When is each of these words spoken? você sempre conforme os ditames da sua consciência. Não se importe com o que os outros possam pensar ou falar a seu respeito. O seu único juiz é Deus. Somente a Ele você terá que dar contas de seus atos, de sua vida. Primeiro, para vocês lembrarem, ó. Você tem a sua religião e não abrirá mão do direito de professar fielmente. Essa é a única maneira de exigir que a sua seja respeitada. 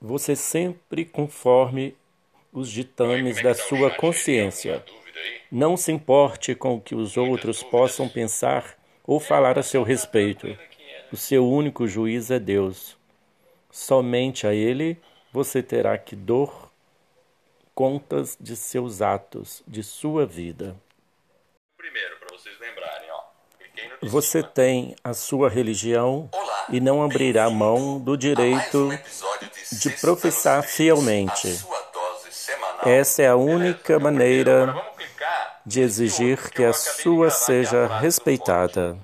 você 0.00 0.34
sempre 0.34 1.04
conforme 1.04 1.94
os 2.52 2.70
ditames 2.70 3.42
da 3.42 3.54
sua 3.54 3.90
consciência. 3.90 4.84
Não 5.50 5.76
se 5.76 5.92
importe 5.92 6.54
com 6.54 6.76
o 6.76 6.80
que 6.80 6.94
os 6.94 7.16
outros 7.16 7.62
possam 7.62 8.08
pensar 8.08 8.78
ou 9.04 9.20
falar 9.20 9.58
a 9.58 9.62
seu 9.62 9.82
respeito. 9.82 10.56
O 11.12 11.16
seu 11.16 11.46
único 11.46 11.86
juiz 11.86 12.30
é 12.30 12.38
Deus. 12.38 12.96
Somente 13.70 14.46
a 14.46 14.54
Ele 14.54 14.98
você 15.32 15.62
terá 15.62 15.96
que 15.98 16.16
dar 16.16 16.70
contas 17.74 18.36
de 18.40 18.56
seus 18.56 19.00
atos, 19.00 19.62
de 19.66 19.82
sua 19.82 20.26
vida. 20.26 20.76
Primeiro, 21.76 22.16
para 22.18 22.36
vocês 22.36 22.58
lembrarem, 22.58 23.10
ó. 23.10 23.20
Você 24.02 24.42
tem 24.42 24.96
a 25.04 25.14
sua 25.14 25.48
religião 25.48 26.28
e 26.68 26.80
não 26.80 27.02
abrirá 27.02 27.48
mão 27.50 27.98
do 27.98 28.16
direito 28.16 28.90
de 29.72 29.90
professar 29.90 30.62
fielmente. 30.62 31.64
Essa 32.84 33.22
é 33.22 33.28
a 33.28 33.36
única 33.36 33.98
maneira 33.98 34.74
de 35.64 35.80
exigir 35.80 36.50
que 36.50 36.64
a 36.64 36.72
sua 36.72 37.30
seja 37.30 37.86
respeitada. 37.98 38.96